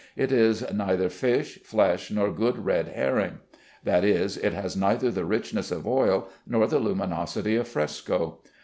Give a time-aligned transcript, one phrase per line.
[0.15, 3.37] It is neither fish, flesh, nor good red herring;
[3.83, 8.39] that is, it has neither the richness of oil nor the luminosity of fresco.